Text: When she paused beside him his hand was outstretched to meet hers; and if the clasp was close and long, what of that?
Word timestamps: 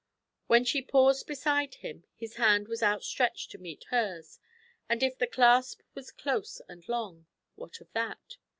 When 0.47 0.65
she 0.65 0.81
paused 0.81 1.27
beside 1.27 1.75
him 1.75 2.05
his 2.15 2.37
hand 2.37 2.67
was 2.67 2.81
outstretched 2.81 3.51
to 3.51 3.59
meet 3.59 3.83
hers; 3.91 4.39
and 4.89 5.03
if 5.03 5.15
the 5.15 5.27
clasp 5.27 5.81
was 5.93 6.09
close 6.09 6.59
and 6.67 6.89
long, 6.89 7.27
what 7.53 7.79
of 7.81 7.91
that? 7.93 8.37